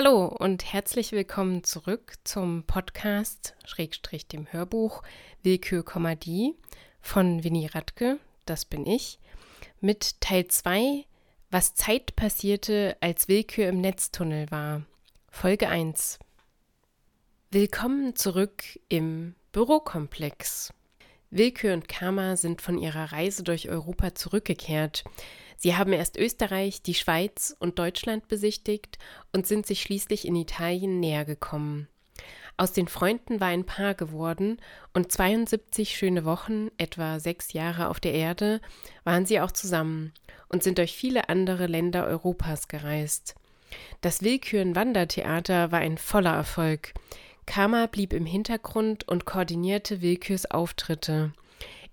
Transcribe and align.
Hallo 0.00 0.26
und 0.26 0.72
herzlich 0.72 1.10
willkommen 1.10 1.64
zurück 1.64 2.14
zum 2.22 2.62
Podcast 2.62 3.56
Schrägstrich 3.64 4.28
dem 4.28 4.46
Hörbuch 4.46 5.02
Willkür, 5.42 5.82
die 6.14 6.54
von 7.00 7.42
Winnie 7.42 7.66
Radke, 7.66 8.20
das 8.46 8.64
bin 8.64 8.86
ich, 8.86 9.18
mit 9.80 10.20
Teil 10.20 10.46
2, 10.46 11.04
was 11.50 11.74
Zeit 11.74 12.14
passierte, 12.14 12.96
als 13.00 13.26
Willkür 13.26 13.68
im 13.68 13.80
Netztunnel 13.80 14.48
war. 14.52 14.82
Folge 15.32 15.68
1. 15.68 16.20
Willkommen 17.50 18.14
zurück 18.14 18.62
im 18.88 19.34
Bürokomplex. 19.50 20.72
Willkür 21.30 21.74
und 21.74 21.88
Karma 21.88 22.36
sind 22.36 22.62
von 22.62 22.78
ihrer 22.78 23.12
Reise 23.12 23.42
durch 23.42 23.68
Europa 23.68 24.14
zurückgekehrt. 24.14 25.04
Sie 25.56 25.76
haben 25.76 25.92
erst 25.92 26.16
Österreich, 26.16 26.82
die 26.82 26.94
Schweiz 26.94 27.54
und 27.58 27.78
Deutschland 27.78 28.28
besichtigt 28.28 28.98
und 29.32 29.46
sind 29.46 29.66
sich 29.66 29.82
schließlich 29.82 30.26
in 30.26 30.36
Italien 30.36 31.00
näher 31.00 31.24
gekommen. 31.24 31.88
Aus 32.56 32.72
den 32.72 32.88
Freunden 32.88 33.40
war 33.40 33.48
ein 33.48 33.66
Paar 33.66 33.94
geworden 33.94 34.58
und 34.92 35.12
72 35.12 35.96
schöne 35.96 36.24
Wochen, 36.24 36.70
etwa 36.76 37.20
sechs 37.20 37.52
Jahre 37.52 37.88
auf 37.88 38.00
der 38.00 38.14
Erde, 38.14 38.60
waren 39.04 39.26
sie 39.26 39.40
auch 39.40 39.52
zusammen 39.52 40.12
und 40.48 40.62
sind 40.62 40.78
durch 40.78 40.96
viele 40.96 41.28
andere 41.28 41.66
Länder 41.66 42.06
Europas 42.06 42.68
gereist. 42.68 43.36
Das 44.00 44.22
Willküren-Wandertheater 44.22 45.70
war 45.70 45.80
ein 45.80 45.98
voller 45.98 46.34
Erfolg. 46.34 46.94
Kama 47.48 47.86
blieb 47.86 48.12
im 48.12 48.26
Hintergrund 48.26 49.08
und 49.08 49.24
koordinierte 49.24 50.02
Willkürs 50.02 50.50
Auftritte. 50.50 51.32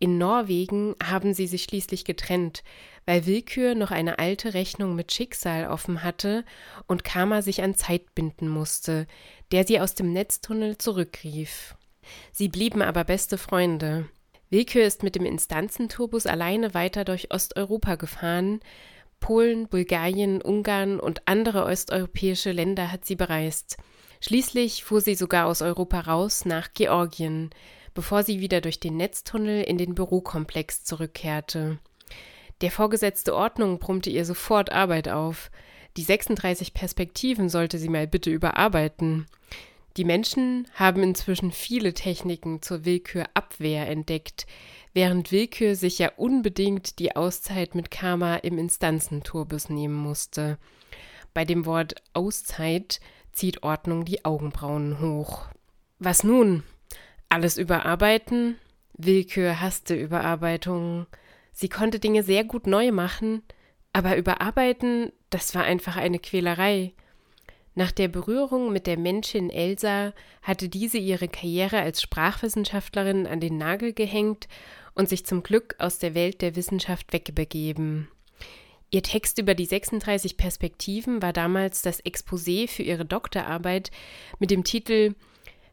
In 0.00 0.18
Norwegen 0.18 0.96
haben 1.00 1.32
sie 1.32 1.46
sich 1.46 1.62
schließlich 1.62 2.04
getrennt, 2.04 2.64
weil 3.06 3.24
Willkür 3.24 3.76
noch 3.76 3.92
eine 3.92 4.18
alte 4.18 4.52
Rechnung 4.52 4.96
mit 4.96 5.12
Schicksal 5.12 5.68
offen 5.68 6.02
hatte 6.02 6.44
und 6.88 7.04
Kama 7.04 7.40
sich 7.40 7.62
an 7.62 7.76
Zeit 7.76 8.16
binden 8.16 8.48
musste, 8.48 9.06
der 9.52 9.64
sie 9.64 9.78
aus 9.78 9.94
dem 9.94 10.12
Netztunnel 10.12 10.76
zurückrief. 10.76 11.76
Sie 12.32 12.48
blieben 12.48 12.82
aber 12.82 13.04
beste 13.04 13.38
Freunde. 13.38 14.08
Willkür 14.50 14.84
ist 14.84 15.04
mit 15.04 15.14
dem 15.14 15.24
Instanzenturbus 15.24 16.26
alleine 16.26 16.74
weiter 16.74 17.04
durch 17.04 17.32
Osteuropa 17.32 17.94
gefahren. 17.94 18.58
Polen, 19.20 19.68
Bulgarien, 19.68 20.42
Ungarn 20.42 20.98
und 20.98 21.22
andere 21.26 21.64
osteuropäische 21.64 22.50
Länder 22.50 22.90
hat 22.90 23.04
sie 23.04 23.14
bereist. 23.14 23.76
Schließlich 24.26 24.84
fuhr 24.84 25.02
sie 25.02 25.16
sogar 25.16 25.44
aus 25.44 25.60
Europa 25.60 26.00
raus 26.00 26.46
nach 26.46 26.72
Georgien, 26.72 27.50
bevor 27.92 28.22
sie 28.22 28.40
wieder 28.40 28.62
durch 28.62 28.80
den 28.80 28.96
Netztunnel 28.96 29.62
in 29.64 29.76
den 29.76 29.94
Bürokomplex 29.94 30.82
zurückkehrte. 30.82 31.78
Der 32.62 32.70
Vorgesetzte 32.70 33.34
Ordnung 33.34 33.78
brummte 33.78 34.08
ihr 34.08 34.24
sofort 34.24 34.72
Arbeit 34.72 35.10
auf. 35.10 35.50
Die 35.98 36.02
36 36.02 36.72
Perspektiven 36.72 37.50
sollte 37.50 37.76
sie 37.76 37.90
mal 37.90 38.06
bitte 38.06 38.30
überarbeiten. 38.30 39.26
Die 39.98 40.06
Menschen 40.06 40.68
haben 40.72 41.02
inzwischen 41.02 41.52
viele 41.52 41.92
Techniken 41.92 42.62
zur 42.62 42.86
Willkürabwehr 42.86 43.86
entdeckt, 43.90 44.46
während 44.94 45.32
Willkür 45.32 45.76
sich 45.76 45.98
ja 45.98 46.12
unbedingt 46.16 46.98
die 46.98 47.14
Auszeit 47.14 47.74
mit 47.74 47.90
Karma 47.90 48.36
im 48.36 48.56
Instanzenturbus 48.56 49.68
nehmen 49.68 49.96
musste. 49.96 50.56
Bei 51.34 51.44
dem 51.44 51.66
Wort 51.66 51.96
Auszeit 52.14 53.00
zieht 53.34 53.62
Ordnung 53.62 54.04
die 54.04 54.24
Augenbrauen 54.24 55.00
hoch. 55.00 55.46
Was 55.98 56.24
nun? 56.24 56.62
Alles 57.28 57.58
überarbeiten? 57.58 58.56
Willkür 58.96 59.60
hasste 59.60 59.94
Überarbeitungen. 59.94 61.06
Sie 61.52 61.68
konnte 61.68 61.98
Dinge 61.98 62.22
sehr 62.22 62.44
gut 62.44 62.66
neu 62.66 62.92
machen, 62.92 63.42
aber 63.92 64.16
überarbeiten, 64.16 65.12
das 65.30 65.54
war 65.54 65.64
einfach 65.64 65.96
eine 65.96 66.18
Quälerei. 66.18 66.92
Nach 67.76 67.90
der 67.90 68.08
Berührung 68.08 68.72
mit 68.72 68.86
der 68.86 68.96
Menschin 68.96 69.50
Elsa 69.50 70.12
hatte 70.42 70.68
diese 70.68 70.98
ihre 70.98 71.26
Karriere 71.28 71.80
als 71.80 72.02
Sprachwissenschaftlerin 72.02 73.26
an 73.26 73.40
den 73.40 73.58
Nagel 73.58 73.92
gehängt 73.92 74.46
und 74.94 75.08
sich 75.08 75.26
zum 75.26 75.42
Glück 75.42 75.74
aus 75.78 75.98
der 75.98 76.14
Welt 76.14 76.40
der 76.40 76.54
Wissenschaft 76.54 77.12
wegbegeben. 77.12 78.08
Ihr 78.94 79.02
Text 79.02 79.40
über 79.40 79.56
die 79.56 79.64
36 79.64 80.36
Perspektiven 80.36 81.20
war 81.20 81.32
damals 81.32 81.82
das 81.82 82.00
Exposé 82.04 82.68
für 82.68 82.84
ihre 82.84 83.04
Doktorarbeit 83.04 83.90
mit 84.38 84.52
dem 84.52 84.62
Titel 84.62 85.16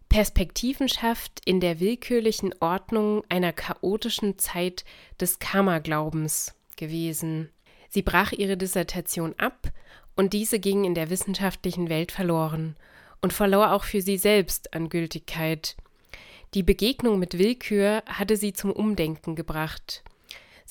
Perspektivenschaft 0.09 1.39
in 1.45 1.59
der 1.59 1.79
willkürlichen 1.79 2.51
Ordnung 2.61 3.23
einer 3.29 3.53
chaotischen 3.53 4.39
Zeit 4.39 4.85
des 5.19 5.37
Karma-Glaubens 5.37 6.55
gewesen. 6.77 7.51
Sie 7.89 8.01
brach 8.01 8.31
ihre 8.31 8.57
Dissertation 8.57 9.35
ab 9.37 9.71
und 10.15 10.33
diese 10.33 10.59
ging 10.59 10.83
in 10.83 10.95
der 10.95 11.11
wissenschaftlichen 11.11 11.89
Welt 11.89 12.11
verloren 12.11 12.75
und 13.21 13.33
verlor 13.33 13.73
auch 13.73 13.83
für 13.83 14.01
sie 14.01 14.17
selbst 14.17 14.73
an 14.73 14.89
Gültigkeit. 14.89 15.77
Die 16.55 16.63
Begegnung 16.63 17.19
mit 17.19 17.37
Willkür 17.37 18.01
hatte 18.07 18.35
sie 18.35 18.53
zum 18.53 18.71
Umdenken 18.71 19.35
gebracht. 19.35 20.03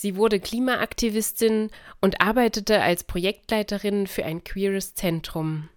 Sie 0.00 0.16
wurde 0.16 0.40
Klimaaktivistin 0.40 1.68
und 2.00 2.22
arbeitete 2.22 2.80
als 2.80 3.04
Projektleiterin 3.04 4.06
für 4.06 4.24
ein 4.24 4.42
queeres 4.42 4.94
Zentrum. 4.94 5.68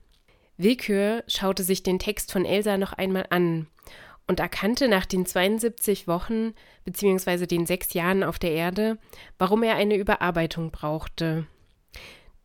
Willkür 0.55 1.25
schaute 1.27 1.65
sich 1.65 1.83
den 1.83 1.99
Text 1.99 2.31
von 2.31 2.45
Elsa 2.45 2.77
noch 2.77 2.93
einmal 2.93 3.25
an 3.31 3.67
und 4.25 4.39
erkannte 4.39 4.87
nach 4.87 5.05
den 5.05 5.25
72 5.25 6.07
Wochen 6.07 6.53
bzw. 6.85 7.47
den 7.47 7.65
sechs 7.65 7.93
Jahren 7.93 8.23
auf 8.23 8.39
der 8.39 8.51
Erde, 8.51 8.97
warum 9.37 9.61
er 9.61 9.75
eine 9.75 9.97
Überarbeitung 9.97 10.71
brauchte. 10.71 11.45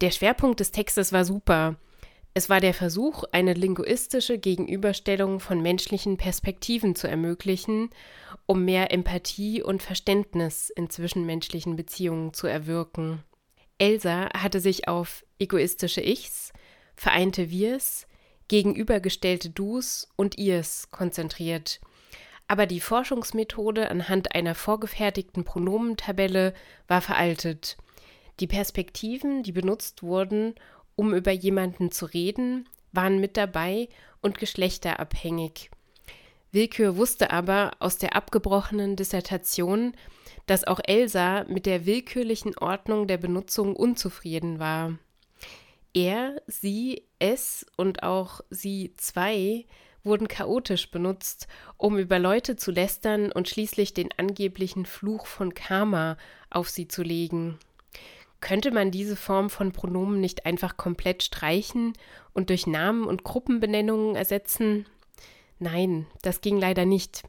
Der 0.01 0.11
Schwerpunkt 0.11 0.59
des 0.59 0.73
Textes 0.73 1.13
war 1.13 1.25
super. 1.25 1.77
Es 2.39 2.49
war 2.49 2.61
der 2.61 2.73
Versuch, 2.73 3.25
eine 3.33 3.53
linguistische 3.53 4.39
Gegenüberstellung 4.39 5.41
von 5.41 5.61
menschlichen 5.61 6.17
Perspektiven 6.19 6.95
zu 6.95 7.09
ermöglichen, 7.09 7.91
um 8.47 8.65
mehr 8.65 8.93
Empathie 8.93 9.61
und 9.61 9.83
Verständnis 9.83 10.71
in 10.71 10.89
zwischenmenschlichen 10.89 11.75
Beziehungen 11.75 12.33
zu 12.33 12.47
erwirken. 12.47 13.25
Elsa 13.79 14.29
hatte 14.35 14.61
sich 14.61 14.87
auf 14.87 15.25
egoistische 15.41 16.01
Ichs, 16.01 16.53
vereinte 16.95 17.51
Wirs, 17.51 18.07
gegenübergestellte 18.47 19.51
Dus 19.51 20.07
und 20.15 20.39
Ihrs 20.39 20.93
konzentriert. 20.93 21.81
Aber 22.47 22.67
die 22.67 22.79
Forschungsmethode 22.79 23.91
anhand 23.91 24.37
einer 24.37 24.55
vorgefertigten 24.55 25.43
Pronomentabelle 25.43 26.55
war 26.87 27.01
veraltet. 27.01 27.77
Die 28.39 28.47
Perspektiven, 28.47 29.43
die 29.43 29.51
benutzt 29.51 30.05
wurden, 30.05 30.55
um 30.99 31.15
über 31.15 31.31
jemanden 31.31 31.93
zu 31.93 32.07
reden, 32.07 32.69
waren 32.91 33.21
mit 33.21 33.37
dabei 33.37 33.89
und 34.21 34.37
geschlechterabhängig. 34.37 35.71
Willkür 36.51 36.97
wusste 36.97 37.31
aber 37.31 37.71
aus 37.79 37.99
der 37.99 38.17
abgebrochenen 38.17 38.97
Dissertation, 38.97 39.93
dass 40.47 40.65
auch 40.65 40.81
Elsa 40.83 41.45
mit 41.45 41.67
der 41.67 41.87
willkürlichen 41.87 42.59
Ordnung 42.59 43.07
der 43.07 43.19
Benutzung 43.19 43.77
unzufrieden 43.77 44.59
war. 44.59 44.99
Er, 45.95 46.43
sie, 46.49 47.05
es 47.21 47.65
und 47.77 48.03
auch 48.03 48.41
sie 48.51 48.93
zwei 48.97 49.67
wurden 50.03 50.27
chaotisch 50.27 50.91
benutzt, 50.91 51.47
um 51.77 51.97
über 51.97 52.19
Leute 52.19 52.57
zu 52.57 52.73
lästern 52.73 53.31
und 53.31 53.49
schließlich 53.49 53.95
den 53.95 54.09
angeblichen 54.17 54.85
Fluch 54.85 55.27
von 55.27 55.55
Karma 55.55 56.17
auf 56.51 56.69
sie 56.69 56.89
zu 56.89 57.05
legen. 57.05 57.59
Könnte 58.41 58.71
man 58.71 58.91
diese 58.91 59.17
Form 59.17 59.51
von 59.51 59.73
Pronomen 59.73 60.21
nicht 60.21 60.47
einfach 60.47 60.77
komplett 60.77 61.23
streichen 61.23 61.93
und 62.33 62.51
durch 62.51 62.67
Namen 62.67 63.05
und 63.05 63.25
Gruppenbenennungen 63.25 64.15
ersetzen? 64.15 64.87
Nein, 65.59 66.07
das 66.23 66.41
ging 66.41 66.59
leider 66.59 66.87
nicht. 66.87 67.23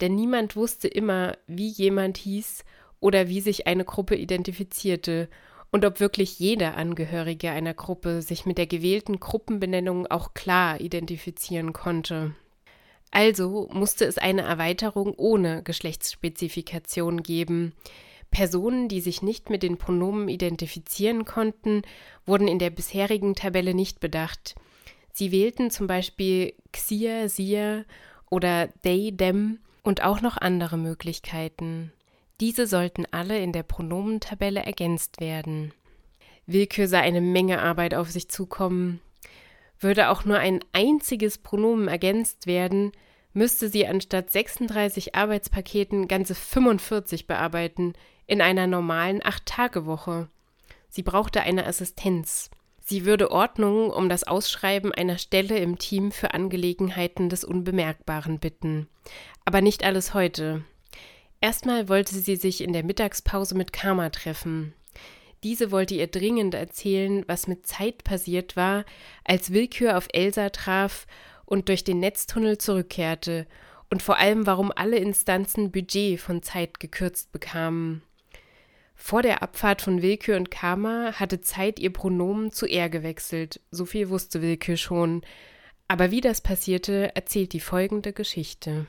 Denn 0.00 0.14
niemand 0.14 0.54
wusste 0.54 0.88
immer, 0.88 1.36
wie 1.46 1.68
jemand 1.68 2.16
hieß 2.18 2.64
oder 3.00 3.28
wie 3.28 3.40
sich 3.40 3.66
eine 3.66 3.84
Gruppe 3.84 4.14
identifizierte 4.14 5.28
und 5.72 5.84
ob 5.84 6.00
wirklich 6.00 6.38
jeder 6.38 6.76
Angehörige 6.76 7.50
einer 7.50 7.74
Gruppe 7.74 8.22
sich 8.22 8.46
mit 8.46 8.56
der 8.56 8.66
gewählten 8.66 9.18
Gruppenbenennung 9.18 10.06
auch 10.06 10.32
klar 10.32 10.80
identifizieren 10.80 11.72
konnte. 11.72 12.34
Also 13.10 13.68
musste 13.72 14.04
es 14.04 14.18
eine 14.18 14.42
Erweiterung 14.42 15.14
ohne 15.16 15.62
Geschlechtsspezifikation 15.62 17.22
geben, 17.22 17.72
Personen, 18.36 18.88
die 18.88 19.00
sich 19.00 19.22
nicht 19.22 19.48
mit 19.48 19.62
den 19.62 19.78
Pronomen 19.78 20.28
identifizieren 20.28 21.24
konnten, 21.24 21.80
wurden 22.26 22.48
in 22.48 22.58
der 22.58 22.68
bisherigen 22.68 23.34
Tabelle 23.34 23.72
nicht 23.72 23.98
bedacht. 23.98 24.56
Sie 25.10 25.32
wählten 25.32 25.70
zum 25.70 25.86
Beispiel 25.86 26.52
Xia, 26.70 27.30
Sia 27.30 27.86
oder 28.28 28.68
they, 28.82 29.10
them 29.10 29.60
und 29.82 30.04
auch 30.04 30.20
noch 30.20 30.36
andere 30.36 30.76
Möglichkeiten. 30.76 31.92
Diese 32.38 32.66
sollten 32.66 33.06
alle 33.10 33.38
in 33.38 33.52
der 33.52 33.62
Pronomentabelle 33.62 34.60
ergänzt 34.60 35.18
werden. 35.18 35.72
Willkür 36.44 36.88
sah 36.88 37.00
eine 37.00 37.22
Menge 37.22 37.62
Arbeit 37.62 37.94
auf 37.94 38.10
sich 38.10 38.28
zukommen. 38.28 39.00
Würde 39.80 40.10
auch 40.10 40.26
nur 40.26 40.36
ein 40.36 40.60
einziges 40.74 41.38
Pronomen 41.38 41.88
ergänzt 41.88 42.46
werden, 42.46 42.92
müsste 43.32 43.70
sie 43.70 43.86
anstatt 43.86 44.30
36 44.30 45.14
Arbeitspaketen 45.14 46.06
ganze 46.06 46.34
45 46.34 47.26
bearbeiten, 47.26 47.94
in 48.26 48.40
einer 48.40 48.66
normalen 48.66 49.24
Acht-Tage-Woche. 49.24 50.28
Sie 50.88 51.02
brauchte 51.02 51.42
eine 51.42 51.66
Assistenz. 51.66 52.50
Sie 52.80 53.04
würde 53.04 53.30
Ordnung 53.30 53.90
um 53.90 54.08
das 54.08 54.24
Ausschreiben 54.24 54.92
einer 54.92 55.18
Stelle 55.18 55.58
im 55.58 55.78
Team 55.78 56.12
für 56.12 56.34
Angelegenheiten 56.34 57.28
des 57.28 57.44
Unbemerkbaren 57.44 58.38
bitten. 58.38 58.88
Aber 59.44 59.60
nicht 59.60 59.84
alles 59.84 60.14
heute. 60.14 60.64
Erstmal 61.40 61.88
wollte 61.88 62.14
sie 62.14 62.36
sich 62.36 62.62
in 62.62 62.72
der 62.72 62.84
Mittagspause 62.84 63.56
mit 63.56 63.72
Karma 63.72 64.10
treffen. 64.10 64.72
Diese 65.42 65.70
wollte 65.70 65.94
ihr 65.94 66.06
dringend 66.06 66.54
erzählen, 66.54 67.24
was 67.26 67.46
mit 67.46 67.66
Zeit 67.66 68.04
passiert 68.04 68.56
war, 68.56 68.84
als 69.24 69.52
Willkür 69.52 69.96
auf 69.96 70.08
Elsa 70.12 70.50
traf 70.50 71.06
und 71.44 71.68
durch 71.68 71.84
den 71.84 72.00
Netztunnel 72.00 72.58
zurückkehrte, 72.58 73.46
und 73.88 74.02
vor 74.02 74.16
allem, 74.18 74.46
warum 74.46 74.72
alle 74.74 74.96
Instanzen 74.96 75.70
Budget 75.70 76.20
von 76.20 76.42
Zeit 76.42 76.80
gekürzt 76.80 77.30
bekamen. 77.30 78.02
Vor 78.96 79.22
der 79.22 79.42
Abfahrt 79.42 79.82
von 79.82 80.02
Willkür 80.02 80.36
und 80.36 80.50
Karma 80.50 81.12
hatte 81.12 81.40
Zeit 81.40 81.78
ihr 81.78 81.92
Pronomen 81.92 82.50
zu 82.50 82.66
er 82.66 82.88
gewechselt, 82.88 83.60
so 83.70 83.84
viel 83.84 84.08
wusste 84.08 84.42
Willkür 84.42 84.76
schon, 84.76 85.22
aber 85.86 86.10
wie 86.10 86.20
das 86.20 86.40
passierte, 86.40 87.14
erzählt 87.14 87.52
die 87.52 87.60
folgende 87.60 88.12
Geschichte. 88.12 88.86